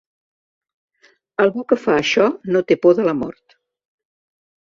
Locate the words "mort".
3.21-3.57